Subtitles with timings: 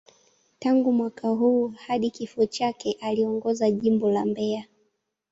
[0.59, 4.65] Tangu mwaka huo hadi kifo chake, aliongoza Jimbo la Mbeya.